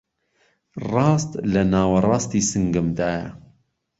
ڕاست 0.91 1.31
لەناوەڕاستی 1.53 2.41
سنگمدایه 2.51 3.25